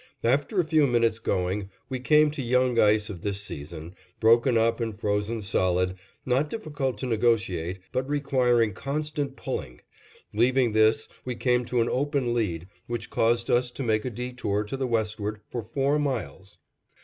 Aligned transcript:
After 0.23 0.59
a 0.59 0.65
few 0.65 0.87
minutes' 0.87 1.19
going, 1.19 1.69
we 1.87 1.99
came 1.99 2.31
to 2.31 2.41
young 2.41 2.79
ice 2.79 3.07
of 3.07 3.21
this 3.21 3.39
season, 3.39 3.93
broken 4.19 4.57
up 4.57 4.79
and 4.79 4.99
frozen 4.99 5.41
solid, 5.41 5.93
not 6.25 6.49
difficult 6.49 6.97
to 6.97 7.05
negotiate, 7.05 7.77
but 7.91 8.09
requiring 8.09 8.73
constant 8.73 9.35
pulling; 9.35 9.81
leaving 10.33 10.71
this, 10.71 11.07
we 11.23 11.35
came 11.35 11.65
to 11.65 11.81
an 11.81 11.87
open 11.89 12.33
lead 12.33 12.67
which 12.87 13.11
caused 13.11 13.51
us 13.51 13.69
to 13.69 13.83
make 13.83 14.03
a 14.03 14.09
detour 14.09 14.63
to 14.63 14.75
the 14.75 14.87
westward 14.87 15.39
for 15.47 15.61
four 15.71 15.99
miles. 15.99 16.57